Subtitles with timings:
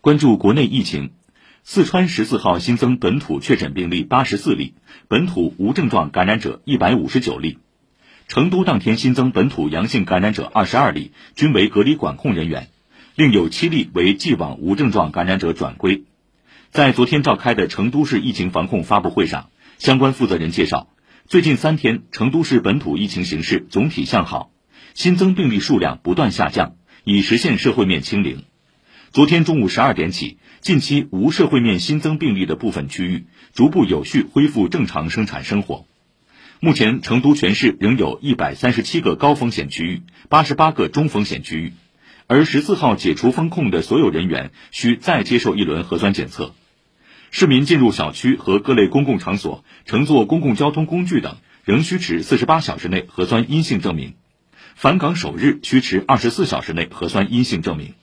[0.00, 1.10] 关注国内疫情，
[1.64, 4.74] 四川十四号新增本土确诊病例八十四例，
[5.08, 7.58] 本土无症状感染者一百五十九例。
[8.28, 12.68] 成都当天新增本土阳性感染者二十二例，均为隔离管控人员，
[13.16, 16.04] 另有七例为既往无症状感染者转归。
[16.70, 20.86] 在昨天召开的成都市疫情防控发布会上，相关负责人介绍，
[21.26, 24.52] 最近三天成都市本土疫情形势总体向好，
[24.94, 28.44] 新增病例数量不断下降，已实现社会面清零。
[29.10, 33.24] 昨天中午十二点起，近期无社会面新增病例的部分区域
[33.54, 35.86] 逐步有序恢复正常生产生活。
[36.60, 41.72] 目前，成都全市仍有一百三十七个高风险区域，八十八个中风险区域，
[42.26, 46.54] 而十四号解除封控的所有人员需再接受一轮核酸检测。
[47.30, 54.10] 市民进入小区和各类公共场所、乘坐公共交通工具等，仍需持四十八小时内核酸阴性证明；
[54.74, 57.94] 返岗首日需持二十四小时内核酸阴性证明。